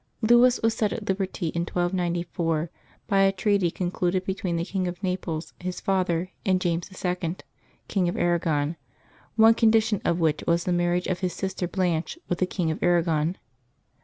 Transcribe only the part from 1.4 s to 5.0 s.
in 1294, by a treaty concluded between the King of